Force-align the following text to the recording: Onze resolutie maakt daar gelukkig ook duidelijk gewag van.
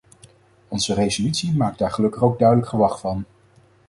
Onze 0.69 0.93
resolutie 0.93 1.53
maakt 1.53 1.77
daar 1.79 1.91
gelukkig 1.91 2.23
ook 2.23 2.39
duidelijk 2.39 2.67
gewag 2.67 2.99
van. 2.99 3.25